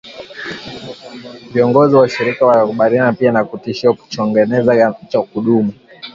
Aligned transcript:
Viongozi 1.53 1.95
wa 1.95 2.01
ushirika 2.03 2.45
wanakabiliwa 2.45 3.13
pia 3.13 3.31
na 3.31 3.45
kitisho 3.45 3.93
kinachoongezeka 3.93 4.95
cha 5.09 5.21
kudumu 5.21 5.73